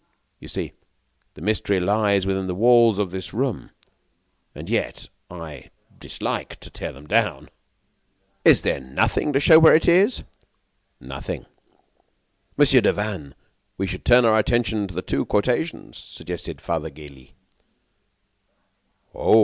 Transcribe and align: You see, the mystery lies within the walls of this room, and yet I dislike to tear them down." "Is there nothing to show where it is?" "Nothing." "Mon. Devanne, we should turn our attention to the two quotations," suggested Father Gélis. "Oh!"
You 0.39 0.47
see, 0.47 0.73
the 1.35 1.43
mystery 1.43 1.79
lies 1.79 2.25
within 2.25 2.47
the 2.47 2.55
walls 2.55 2.97
of 2.97 3.11
this 3.11 3.35
room, 3.35 3.69
and 4.55 4.67
yet 4.67 5.07
I 5.29 5.69
dislike 5.99 6.59
to 6.61 6.71
tear 6.71 6.91
them 6.91 7.05
down." 7.05 7.49
"Is 8.43 8.63
there 8.63 8.79
nothing 8.79 9.31
to 9.31 9.39
show 9.39 9.59
where 9.59 9.75
it 9.75 9.87
is?" 9.87 10.23
"Nothing." 10.99 11.45
"Mon. 12.57 12.65
Devanne, 12.65 13.35
we 13.77 13.85
should 13.85 14.03
turn 14.03 14.25
our 14.25 14.39
attention 14.39 14.87
to 14.87 14.95
the 14.95 15.03
two 15.03 15.23
quotations," 15.23 15.99
suggested 15.99 16.61
Father 16.61 16.89
Gélis. 16.89 17.33
"Oh!" 19.13 19.39